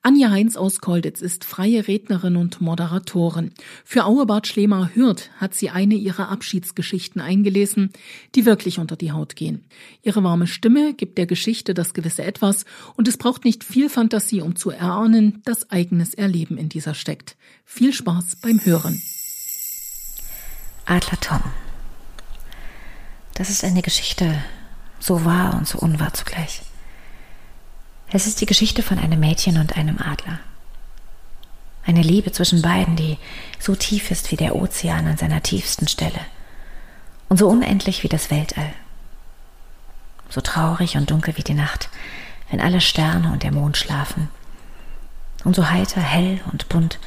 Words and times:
Anja 0.00 0.30
Heinz 0.30 0.56
aus 0.56 0.80
Kolditz 0.80 1.20
ist 1.20 1.44
freie 1.44 1.88
Rednerin 1.88 2.36
und 2.36 2.60
Moderatorin. 2.60 3.52
Für 3.84 4.04
Auebart 4.04 4.46
Schlema 4.46 4.90
Hürth 4.94 5.28
hat 5.38 5.54
sie 5.54 5.70
eine 5.70 5.96
ihrer 5.96 6.28
Abschiedsgeschichten 6.28 7.20
eingelesen, 7.20 7.90
die 8.34 8.46
wirklich 8.46 8.78
unter 8.78 8.94
die 8.94 9.10
Haut 9.10 9.34
gehen. 9.34 9.64
Ihre 10.02 10.22
warme 10.22 10.46
Stimme 10.46 10.94
gibt 10.94 11.18
der 11.18 11.26
Geschichte 11.26 11.74
das 11.74 11.94
gewisse 11.94 12.22
Etwas 12.22 12.64
und 12.94 13.08
es 13.08 13.16
braucht 13.16 13.44
nicht 13.44 13.64
viel 13.64 13.90
Fantasie, 13.90 14.40
um 14.40 14.54
zu 14.54 14.70
erahnen, 14.70 15.42
dass 15.44 15.70
eigenes 15.70 16.14
Erleben 16.14 16.58
in 16.58 16.68
dieser 16.68 16.94
steckt. 16.94 17.36
Viel 17.64 17.92
Spaß 17.92 18.36
beim 18.40 18.64
Hören. 18.64 19.02
Adler 20.86 21.20
Tom. 21.20 21.42
Das 23.34 23.50
ist 23.50 23.64
eine 23.64 23.82
Geschichte 23.82 24.42
so 25.00 25.24
wahr 25.24 25.56
und 25.58 25.66
so 25.66 25.78
unwahr 25.78 26.14
zugleich. 26.14 26.62
Es 28.10 28.26
ist 28.26 28.40
die 28.40 28.46
Geschichte 28.46 28.82
von 28.82 28.98
einem 28.98 29.20
Mädchen 29.20 29.58
und 29.58 29.76
einem 29.76 29.98
Adler. 29.98 30.38
Eine 31.84 32.00
Liebe 32.00 32.32
zwischen 32.32 32.62
beiden, 32.62 32.96
die 32.96 33.18
so 33.58 33.74
tief 33.74 34.10
ist 34.10 34.30
wie 34.32 34.36
der 34.36 34.56
Ozean 34.56 35.06
an 35.06 35.18
seiner 35.18 35.42
tiefsten 35.42 35.88
Stelle 35.88 36.20
und 37.28 37.38
so 37.38 37.48
unendlich 37.48 38.02
wie 38.02 38.08
das 38.08 38.30
Weltall. 38.30 38.72
So 40.30 40.40
traurig 40.40 40.96
und 40.96 41.10
dunkel 41.10 41.36
wie 41.36 41.42
die 41.42 41.54
Nacht, 41.54 41.90
wenn 42.50 42.60
alle 42.62 42.80
Sterne 42.80 43.30
und 43.30 43.42
der 43.42 43.52
Mond 43.52 43.76
schlafen. 43.76 44.30
Und 45.44 45.54
so 45.54 45.68
heiter, 45.68 46.00
hell 46.00 46.40
und 46.50 46.68
bunt 46.70 46.98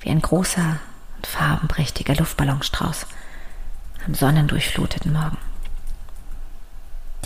wie 0.00 0.08
ein 0.08 0.22
großer 0.22 0.78
und 1.16 1.26
farbenprächtiger 1.26 2.14
Luftballonstrauß 2.14 3.06
am 4.06 4.14
sonnendurchfluteten 4.14 5.12
Morgen. 5.12 5.38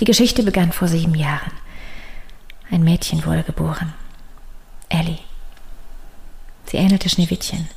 Die 0.01 0.05
Geschichte 0.05 0.43
begann 0.43 0.73
vor 0.73 0.89
sieben 0.89 1.15
Jahren. 1.15 1.53
Ein 2.71 2.83
Mädchen 2.83 3.25
wurde 3.25 3.43
geboren. 3.43 3.93
Ellie. 4.89 5.19
Sie 6.67 6.77
ähnelte 6.77 7.09
Schneewittchen. 7.09 7.69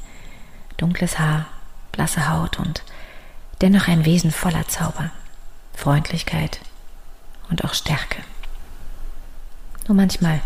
Dunkles 0.77 1.19
Haar, 1.19 1.45
blasse 1.91 2.29
Haut 2.29 2.59
und 2.59 2.83
dennoch 3.61 3.87
ein 3.87 4.05
Wesen 4.05 4.31
voller 4.31 4.67
Zauber, 4.67 5.11
Freundlichkeit 5.73 6.59
und 7.49 7.63
auch 7.65 7.73
Stärke. 7.73 8.23
Nur 9.87 9.95
manchmal 9.95 10.41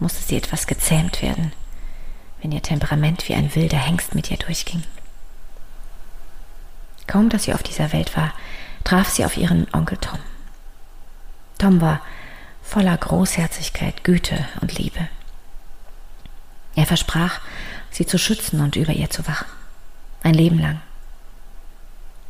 musste 0.00 0.22
sie 0.22 0.36
etwas 0.36 0.66
gezähmt 0.66 1.22
werden, 1.22 1.52
wenn 2.40 2.52
ihr 2.52 2.62
Temperament 2.62 3.28
wie 3.28 3.34
ein 3.34 3.54
wilder 3.54 3.78
Hengst 3.78 4.14
mit 4.14 4.30
ihr 4.30 4.38
durchging. 4.38 4.82
Kaum 7.06 7.28
dass 7.28 7.44
sie 7.44 7.54
auf 7.54 7.62
dieser 7.62 7.92
Welt 7.92 8.16
war, 8.16 8.32
traf 8.82 9.08
sie 9.10 9.24
auf 9.24 9.36
ihren 9.36 9.66
Onkel 9.72 9.98
Tom. 9.98 10.18
Tom 11.58 11.80
war 11.80 12.00
voller 12.64 12.96
Großherzigkeit, 12.96 14.02
Güte 14.02 14.44
und 14.60 14.76
Liebe. 14.78 15.08
Er 16.74 16.86
versprach, 16.86 17.40
sie 17.90 18.06
zu 18.06 18.18
schützen 18.18 18.60
und 18.60 18.74
über 18.74 18.92
ihr 18.92 19.10
zu 19.10 19.26
wachen. 19.28 19.46
Ein 20.22 20.34
Leben 20.34 20.58
lang. 20.58 20.80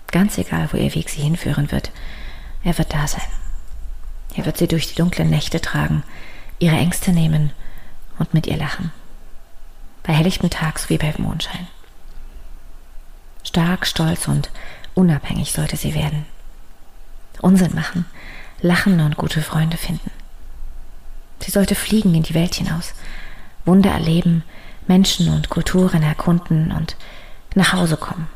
Ganz 0.08 0.36
egal, 0.36 0.68
wo 0.72 0.76
ihr 0.76 0.94
Weg 0.94 1.08
sie 1.08 1.22
hinführen 1.22 1.70
wird, 1.72 1.91
er 2.62 2.76
wird 2.76 2.92
da 2.92 3.06
sein. 3.06 3.22
Er 4.36 4.44
wird 4.44 4.58
sie 4.58 4.68
durch 4.68 4.88
die 4.88 4.96
dunklen 4.96 5.30
Nächte 5.30 5.60
tragen, 5.60 6.02
ihre 6.58 6.76
Ängste 6.76 7.12
nehmen 7.12 7.52
und 8.19 8.34
mit 8.34 8.46
ihr 8.46 8.56
lachen. 8.56 8.92
Bei 10.02 10.12
helllichtem 10.12 10.50
Tag 10.50 10.78
sowie 10.78 10.98
bei 10.98 11.14
Mondschein. 11.16 11.69
Stark, 13.44 13.86
stolz 13.86 14.28
und 14.28 14.50
unabhängig 14.94 15.52
sollte 15.52 15.76
sie 15.76 15.94
werden. 15.94 16.26
Unsinn 17.41 17.74
machen, 17.74 18.04
lachen 18.60 19.00
und 19.00 19.16
gute 19.16 19.41
Freunde 19.41 19.76
finden. 19.76 20.10
Sie 21.45 21.50
sollte 21.50 21.75
fliegen 21.75 22.14
in 22.14 22.23
die 22.23 22.33
Welt 22.33 22.55
hinaus, 22.55 22.95
Wunder 23.67 23.91
erleben, 23.91 24.45
Menschen 24.87 25.28
und 25.28 25.50
Kulturen 25.50 26.03
erkunden 26.03 26.73
und 26.73 26.97
nach 27.55 27.75
Hause 27.75 27.98
kommen. 27.98 28.28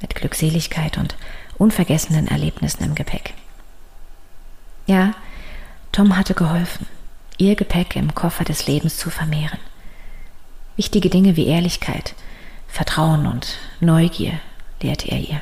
Mit 0.00 0.16
Glückseligkeit 0.16 0.98
und 0.98 1.14
unvergessenen 1.56 2.26
Erlebnissen 2.26 2.82
im 2.82 2.96
Gepäck. 2.96 3.34
Ja, 4.88 5.12
Tom 5.92 6.16
hatte 6.16 6.34
geholfen, 6.34 6.86
ihr 7.38 7.54
Gepäck 7.54 7.94
im 7.94 8.12
Koffer 8.12 8.42
des 8.42 8.66
Lebens 8.66 8.96
zu 8.96 9.08
vermehren. 9.08 9.60
Wichtige 10.74 11.10
Dinge 11.10 11.36
wie 11.36 11.46
Ehrlichkeit, 11.46 12.16
Vertrauen 12.66 13.28
und 13.28 13.56
Neugier 13.78 14.40
lehrte 14.82 15.08
er 15.08 15.18
ihr. 15.18 15.40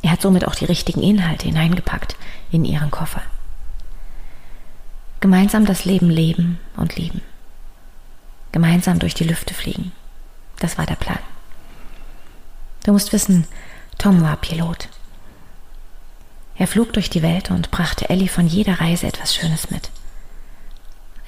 Er 0.00 0.12
hat 0.12 0.22
somit 0.22 0.48
auch 0.48 0.54
die 0.54 0.64
richtigen 0.64 1.02
Inhalte 1.02 1.44
hineingepackt 1.44 2.16
in 2.50 2.64
ihren 2.64 2.90
Koffer. 2.90 3.20
Gemeinsam 5.22 5.66
das 5.66 5.84
Leben 5.84 6.10
leben 6.10 6.58
und 6.76 6.96
lieben. 6.96 7.20
Gemeinsam 8.50 8.98
durch 8.98 9.14
die 9.14 9.22
Lüfte 9.22 9.54
fliegen. 9.54 9.92
Das 10.58 10.78
war 10.78 10.84
der 10.84 10.96
Plan. 10.96 11.20
Du 12.84 12.92
musst 12.92 13.12
wissen, 13.12 13.46
Tom 13.98 14.20
war 14.20 14.34
Pilot. 14.34 14.88
Er 16.56 16.66
flog 16.66 16.92
durch 16.92 17.08
die 17.08 17.22
Welt 17.22 17.52
und 17.52 17.70
brachte 17.70 18.10
Ellie 18.10 18.26
von 18.26 18.48
jeder 18.48 18.80
Reise 18.80 19.06
etwas 19.06 19.32
Schönes 19.32 19.70
mit. 19.70 19.92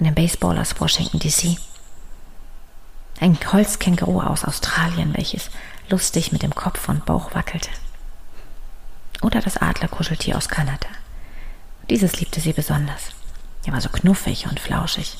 Einen 0.00 0.16
Baseball 0.16 0.58
aus 0.58 0.80
Washington 0.80 1.20
DC. 1.20 1.56
Ein 3.20 3.38
Holzkänguru 3.52 4.22
aus 4.22 4.44
Australien, 4.44 5.14
welches 5.16 5.50
lustig 5.88 6.32
mit 6.32 6.42
dem 6.42 6.56
Kopf 6.56 6.88
und 6.88 7.06
Bauch 7.06 7.32
wackelte. 7.32 7.70
Oder 9.22 9.40
das 9.40 9.56
Adlerkuscheltier 9.56 10.36
aus 10.36 10.48
Kanada. 10.48 10.88
Dieses 11.88 12.18
liebte 12.18 12.40
sie 12.40 12.52
besonders. 12.52 13.12
Er 13.66 13.72
war 13.72 13.80
so 13.80 13.88
knuffig 13.88 14.46
und 14.46 14.60
flauschig. 14.60 15.16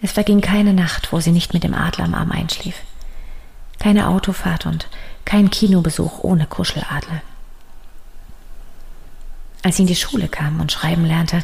Es 0.00 0.12
verging 0.12 0.40
keine 0.40 0.74
Nacht, 0.74 1.12
wo 1.12 1.20
sie 1.20 1.32
nicht 1.32 1.54
mit 1.54 1.64
dem 1.64 1.74
Adler 1.74 2.04
am 2.04 2.14
Arm 2.14 2.30
einschlief. 2.30 2.76
Keine 3.78 4.08
Autofahrt 4.08 4.66
und 4.66 4.88
kein 5.24 5.50
Kinobesuch 5.50 6.22
ohne 6.22 6.46
Kuscheladler. 6.46 7.22
Als 9.62 9.76
sie 9.76 9.82
in 9.82 9.88
die 9.88 9.96
Schule 9.96 10.28
kam 10.28 10.60
und 10.60 10.70
schreiben 10.72 11.04
lernte, 11.04 11.42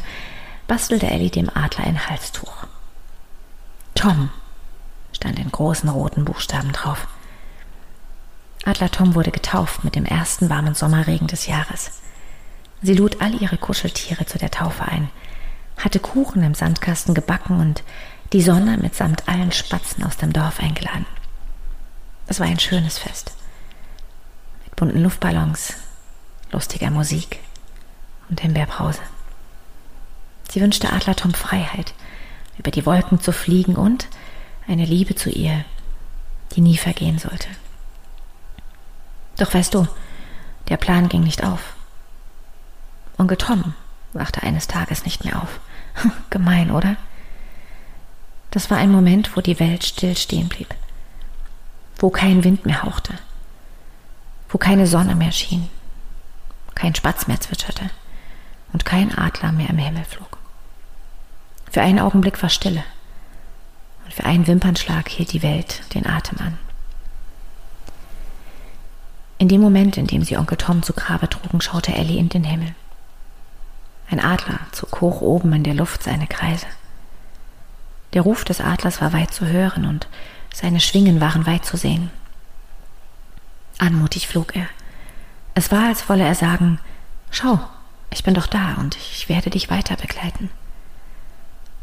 bastelte 0.67 1.07
Ellie 1.07 1.29
dem 1.29 1.49
Adler 1.49 1.85
ein 1.85 2.07
Halstuch. 2.07 2.65
Tom 3.93 4.29
stand 5.11 5.39
in 5.39 5.51
großen 5.51 5.89
roten 5.89 6.25
Buchstaben 6.25 6.71
drauf. 6.71 7.07
Adler 8.65 8.89
Tom 8.89 9.15
wurde 9.15 9.31
getauft 9.31 9.83
mit 9.83 9.95
dem 9.95 10.05
ersten 10.05 10.49
warmen 10.49 10.75
Sommerregen 10.75 11.27
des 11.27 11.45
Jahres. 11.45 11.91
Sie 12.81 12.93
lud 12.93 13.21
all 13.21 13.41
ihre 13.41 13.57
Kuscheltiere 13.57 14.25
zu 14.25 14.37
der 14.37 14.51
Taufe 14.51 14.83
ein, 14.83 15.09
hatte 15.77 15.99
Kuchen 15.99 16.43
im 16.43 16.53
Sandkasten 16.53 17.13
gebacken 17.13 17.59
und 17.59 17.83
die 18.33 18.41
Sonne 18.41 18.77
mitsamt 18.77 19.27
allen 19.27 19.51
Spatzen 19.51 20.03
aus 20.03 20.17
dem 20.17 20.33
Dorf 20.33 20.59
eingeladen. 20.59 21.05
Es 22.27 22.39
war 22.39 22.47
ein 22.47 22.59
schönes 22.59 22.97
Fest. 22.97 23.33
Mit 24.65 24.75
bunten 24.75 25.03
Luftballons, 25.03 25.75
lustiger 26.51 26.89
Musik 26.89 27.39
und 28.29 28.41
Himbeerbrause. 28.41 29.01
Sie 30.49 30.61
wünschte 30.61 30.91
Adler 30.91 31.15
Tom 31.15 31.33
Freiheit, 31.33 31.93
über 32.57 32.71
die 32.71 32.85
Wolken 32.85 33.19
zu 33.19 33.31
fliegen 33.31 33.75
und 33.75 34.07
eine 34.67 34.85
Liebe 34.85 35.15
zu 35.15 35.29
ihr, 35.29 35.65
die 36.53 36.61
nie 36.61 36.77
vergehen 36.77 37.19
sollte. 37.19 37.47
Doch 39.37 39.53
weißt 39.53 39.73
du, 39.73 39.87
der 40.69 40.77
Plan 40.77 41.09
ging 41.09 41.21
nicht 41.21 41.43
auf. 41.43 41.74
Onkel 43.17 43.37
Tom 43.37 43.73
wachte 44.13 44.43
eines 44.43 44.67
Tages 44.67 45.05
nicht 45.05 45.25
mehr 45.25 45.41
auf. 45.41 45.59
Gemein, 46.29 46.71
oder? 46.71 46.97
Das 48.51 48.69
war 48.71 48.77
ein 48.77 48.91
Moment, 48.91 49.35
wo 49.35 49.41
die 49.41 49.59
Welt 49.59 49.83
still 49.83 50.15
stehen 50.15 50.47
blieb, 50.47 50.73
wo 51.97 52.09
kein 52.09 52.43
Wind 52.43 52.65
mehr 52.65 52.83
hauchte, 52.83 53.13
wo 54.49 54.57
keine 54.57 54.87
Sonne 54.87 55.15
mehr 55.15 55.31
schien, 55.31 55.69
kein 56.73 56.95
Spatz 56.95 57.27
mehr 57.27 57.39
zwitscherte 57.39 57.89
und 58.71 58.85
kein 58.85 59.17
Adler 59.17 59.51
mehr 59.51 59.69
im 59.69 59.77
Himmel 59.77 60.05
flog. 60.05 60.37
Für 61.69 61.81
einen 61.81 61.99
Augenblick 61.99 62.41
war 62.41 62.49
Stille 62.49 62.83
und 64.05 64.13
für 64.13 64.23
einen 64.23 64.47
Wimpernschlag 64.47 65.09
hielt 65.09 65.33
die 65.33 65.43
Welt 65.43 65.81
den 65.93 66.07
Atem 66.07 66.39
an. 66.39 66.57
In 69.37 69.49
dem 69.49 69.59
Moment, 69.59 69.97
in 69.97 70.07
dem 70.07 70.23
sie 70.23 70.37
Onkel 70.37 70.57
Tom 70.57 70.81
zu 70.81 70.93
Grabe 70.93 71.29
trugen, 71.29 71.59
schaute 71.59 71.93
Ellie 71.93 72.17
in 72.17 72.29
den 72.29 72.45
Himmel. 72.45 72.73
Ein 74.09 74.19
Adler 74.19 74.59
zog 74.71 75.01
hoch 75.01 75.21
oben 75.21 75.53
in 75.53 75.63
der 75.63 75.73
Luft 75.73 76.03
seine 76.03 76.27
Kreise. 76.27 76.67
Der 78.13 78.21
Ruf 78.21 78.45
des 78.45 78.61
Adlers 78.61 79.01
war 79.01 79.13
weit 79.13 79.33
zu 79.33 79.45
hören 79.47 79.85
und 79.85 80.07
seine 80.53 80.79
Schwingen 80.79 81.19
waren 81.19 81.45
weit 81.45 81.65
zu 81.65 81.75
sehen. 81.75 82.11
Anmutig 83.77 84.27
flog 84.27 84.55
er. 84.55 84.67
Es 85.53 85.71
war, 85.71 85.87
als 85.87 86.07
wolle 86.07 86.23
er 86.23 86.35
sagen, 86.35 86.79
Schau, 87.31 87.59
ich 88.11 88.23
bin 88.23 88.33
doch 88.33 88.47
da 88.47 88.75
und 88.75 88.95
ich 88.95 89.27
werde 89.27 89.49
dich 89.49 89.69
weiter 89.69 89.97
begleiten. 89.97 90.49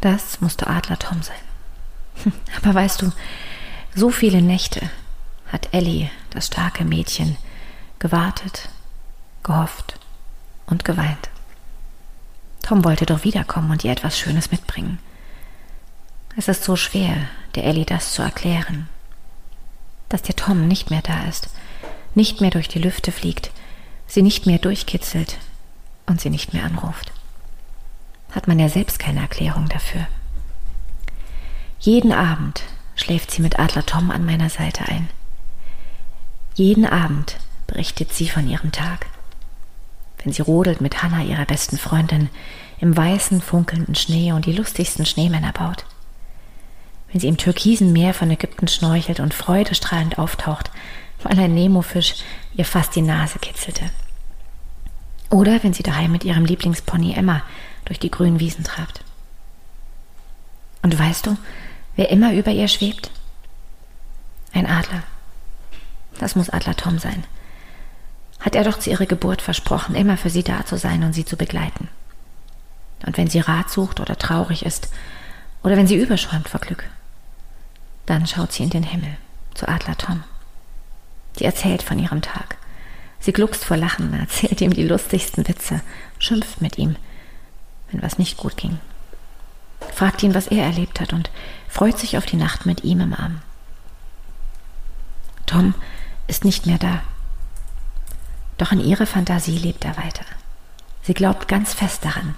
Das 0.01 0.41
musste 0.41 0.67
Adler 0.67 0.99
Tom 0.99 1.21
sein. 1.23 2.33
Aber 2.57 2.75
weißt 2.75 3.03
du, 3.03 3.13
so 3.95 4.11
viele 4.11 4.41
Nächte 4.41 4.91
hat 5.53 5.75
Ellie, 5.75 6.11
das 6.31 6.47
starke 6.47 6.87
Mädchen, 6.87 7.37
gewartet, 7.99 8.71
gehofft 9.43 10.01
und 10.65 10.87
geweint. 10.87 11.29
Tom 12.63 12.85
wollte 12.85 13.07
doch 13.07 13.25
wiederkommen 13.25 13.71
und 13.71 13.85
ihr 13.85 13.93
etwas 13.93 14.19
Schönes 14.19 14.51
mitbringen. 14.51 14.99
Es 16.37 16.49
ist 16.49 16.65
so 16.65 16.77
schwer, 16.77 17.17
der 17.55 17.65
Ellie 17.65 17.85
das 17.85 18.15
zu 18.15 18.23
erklären. 18.23 18.89
Dass 20.09 20.23
der 20.23 20.37
Tom 20.37 20.67
nicht 20.67 20.91
mehr 20.91 21.03
da 21.03 21.25
ist, 21.25 21.51
nicht 22.15 22.41
mehr 22.41 22.51
durch 22.51 22.69
die 22.69 22.79
Lüfte 22.79 23.13
fliegt, 23.13 23.51
sie 24.07 24.23
nicht 24.23 24.47
mehr 24.47 24.59
durchkitzelt 24.59 25.39
und 26.07 26.21
sie 26.21 26.31
nicht 26.31 26.55
mehr 26.55 26.65
anruft. 26.65 27.13
Hat 28.31 28.49
man 28.49 28.59
ja 28.59 28.69
selbst 28.69 28.99
keine 28.99 29.21
Erklärung 29.21 29.69
dafür. 29.69 30.07
Jeden 31.81 32.13
Abend 32.13 32.63
schläft 32.95 33.31
sie 33.31 33.43
mit 33.43 33.59
Adler 33.59 33.85
Tom 33.85 34.11
an 34.11 34.25
meiner 34.25 34.49
Seite 34.49 34.87
ein. 34.87 35.09
Jeden 36.55 36.87
Abend 36.87 37.37
berichtet 37.67 38.13
sie 38.13 38.29
von 38.29 38.49
ihrem 38.49 38.73
Tag. 38.73 39.07
Wenn 40.23 40.33
sie 40.33 40.43
rodelt 40.43 40.81
mit 40.81 41.03
Hannah, 41.03 41.23
ihrer 41.23 41.45
besten 41.45 41.79
Freundin, 41.79 42.31
im 42.79 42.97
weißen, 42.97 43.41
funkelnden 43.41 43.95
Schnee 43.95 44.33
und 44.33 44.47
die 44.47 44.53
lustigsten 44.53 45.07
Schneemänner 45.07 45.53
baut. 45.53 45.85
Wenn 47.11 47.21
sie 47.21 47.29
im 47.29 47.37
türkisen 47.37 47.93
Meer 47.93 48.15
von 48.15 48.31
Ägypten 48.31 48.69
schnorchelt 48.69 49.21
und 49.21 49.35
freudestrahlend 49.35 50.19
auftaucht, 50.19 50.71
weil 51.23 51.39
ein 51.39 51.55
Nemofisch 51.55 52.17
ihr 52.55 52.65
fast 52.65 52.95
die 52.97 53.03
Nase 53.03 53.39
kitzelte. 53.39 53.91
Oder 55.31 55.63
wenn 55.63 55.73
sie 55.73 55.83
daheim 55.83 56.13
mit 56.13 56.25
ihrem 56.25 56.45
Lieblingspony 56.45 57.15
Emma 57.15 57.43
durch 57.85 57.99
die 57.99 58.11
grünen 58.11 58.41
Wiesen 58.41 58.65
trabt. 58.65 59.03
Und 60.83 60.99
weißt 60.99 61.27
du, 61.27 61.37
wer 61.97 62.11
immer 62.11 62.35
über 62.35 62.51
ihr 62.51 62.69
schwebt? 62.69 63.11
Ein 64.53 64.67
Adler. 64.67 65.03
Das 66.19 66.37
muss 66.37 66.51
Adler 66.51 66.77
Tom 66.77 66.99
sein. 66.99 67.25
Hat 68.43 68.55
er 68.55 68.65
doch 68.65 68.79
zu 68.79 68.91
ihrer 68.91 69.07
Geburt 69.07 69.41
versprochen, 69.41 69.95
immer 69.95 70.17
für 70.17 70.31
sie 70.31 70.43
da 70.43 70.67
zu 70.67 70.77
sein 70.77 71.05
und 71.05 71.13
sie 71.13 71.25
zu 71.25 71.37
begleiten. 71.37 71.89
Und 73.07 73.17
wenn 73.17 73.29
sie 73.31 73.41
Rat 73.41 73.71
sucht 73.71 74.01
oder 74.01 74.19
traurig 74.19 74.65
ist, 74.65 74.89
oder 75.63 75.77
wenn 75.77 75.87
sie 75.87 75.97
überschäumt 75.97 76.49
vor 76.49 76.61
Glück, 76.61 76.85
dann 78.07 78.27
schaut 78.27 78.53
sie 78.53 78.65
in 78.65 78.71
den 78.71 78.83
Himmel 78.83 79.17
zu 79.55 79.69
Adler 79.69 79.97
Tom. 79.97 80.25
Sie 81.37 81.45
erzählt 81.45 81.83
von 81.83 81.99
ihrem 81.99 82.21
Tag. 82.21 82.57
Sie 83.21 83.33
gluckst 83.33 83.65
vor 83.65 83.77
Lachen, 83.77 84.13
erzählt 84.19 84.61
ihm 84.61 84.73
die 84.73 84.87
lustigsten 84.87 85.47
Witze, 85.47 85.81
schimpft 86.19 86.61
mit 86.61 86.79
ihm, 86.79 86.97
wenn 87.91 88.03
was 88.03 88.19
nicht 88.19 88.37
gut 88.37 88.57
ging. 88.57 88.81
Fragt 89.95 90.23
ihn, 90.23 90.35
was 90.35 90.49
er 90.49 90.65
erlebt 90.65 91.01
hat 91.01 91.13
und 91.13 91.31
freut 91.69 91.99
sich 91.99 92.19
auf 92.19 92.27
die 92.27 92.37
Nacht 92.37 92.67
mit 92.67 92.83
ihm 92.83 93.01
im 93.01 93.15
Arm. 93.15 93.41
Tom 95.47 95.75
ist 96.27 96.45
nicht 96.45 96.67
mehr 96.67 96.79
da. 96.79 97.03
Doch 98.63 98.71
in 98.71 98.79
ihrer 98.79 99.07
Fantasie 99.07 99.59
lebt 99.59 99.85
er 99.85 99.97
weiter. 99.97 100.25
Sie 101.03 101.15
glaubt 101.15 101.49
ganz 101.49 101.75
fest 101.75 102.05
daran, 102.05 102.37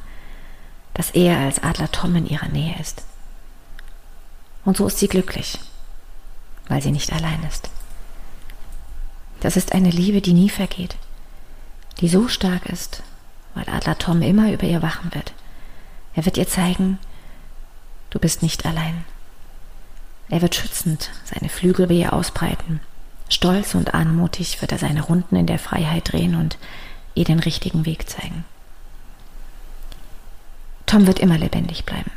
dass 0.95 1.11
er 1.11 1.37
als 1.37 1.63
Adler 1.63 1.93
Tom 1.93 2.17
in 2.17 2.27
ihrer 2.27 2.49
Nähe 2.49 2.75
ist. 2.81 3.03
Und 4.65 4.79
so 4.79 4.87
ist 4.87 4.99
sie 4.99 5.09
glücklich, 5.09 5.59
weil 6.69 6.81
sie 6.81 6.93
nicht 6.93 7.13
allein 7.13 7.43
ist. 7.47 7.69
Das 9.41 9.59
ist 9.59 9.73
eine 9.73 9.91
Liebe, 9.91 10.23
die 10.23 10.33
nie 10.33 10.49
vergeht, 10.49 10.97
die 12.01 12.09
so 12.09 12.27
stark 12.27 12.65
ist, 12.71 13.03
weil 13.55 13.69
Adler 13.69 13.99
Tom 13.99 14.23
immer 14.23 14.51
über 14.51 14.65
ihr 14.65 14.81
wachen 14.81 15.15
wird. 15.15 15.35
Er 16.15 16.25
wird 16.25 16.39
ihr 16.39 16.49
zeigen, 16.49 16.99
du 18.09 18.19
bist 18.19 18.41
nicht 18.41 18.65
allein. 18.65 19.05
Er 20.31 20.41
wird 20.41 20.55
schützend 20.55 21.11
seine 21.27 21.51
Flügel 21.51 21.85
über 21.85 21.93
ihr 21.93 22.15
ausbreiten. 22.15 22.81
Stolz 23.29 23.75
und 23.75 23.95
anmutig 23.95 24.61
wird 24.61 24.73
er 24.73 24.79
seine 24.79 25.03
Runden 25.03 25.37
in 25.37 25.47
der 25.47 25.59
Freiheit 25.59 26.13
drehen 26.13 26.35
und 26.35 26.59
ihr 27.15 27.25
den 27.25 27.41
richtigen 27.41 27.87
Weg 27.87 28.09
zeigen. 28.09 28.45
Tom 30.87 31.07
wird 31.07 31.19
immer 31.19 31.39
lebendig 31.39 31.85
bleiben, 31.85 32.11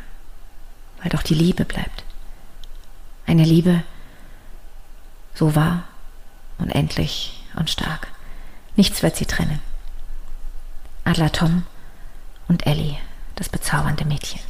weil 1.01 1.09
doch 1.09 1.23
die 1.23 1.33
Liebe 1.33 1.65
bleibt. 1.65 2.03
Eine 3.25 3.43
Liebe 3.43 3.83
so 5.33 5.55
wahr, 5.55 5.83
unendlich 6.57 7.43
und 7.55 7.69
stark. 7.69 8.07
Nichts 8.75 9.03
wird 9.03 9.15
sie 9.15 9.25
trennen. 9.25 9.61
Adler 11.03 11.31
Tom 11.31 11.63
und 12.47 12.65
Ellie, 12.65 12.97
das 13.35 13.49
bezaubernde 13.49 14.05
Mädchen. 14.05 14.41